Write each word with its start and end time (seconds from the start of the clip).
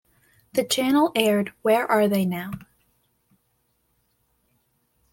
The 0.53 0.63
channel 0.63 1.11
aired 1.15 1.53
Where 1.61 1.85
Are 1.85 2.07
They 2.07 2.25
Now? 2.25 2.53